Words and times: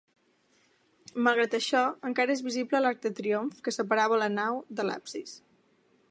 Malgrat 1.27 1.51
això 1.57 1.83
encara 2.09 2.33
és 2.37 2.41
visible 2.47 2.81
l'arc 2.83 3.03
de 3.03 3.11
triomf 3.19 3.59
que 3.67 3.73
separava 3.77 4.21
la 4.23 4.31
nau 4.39 4.57
de 4.79 4.87
l'absis. 4.89 5.35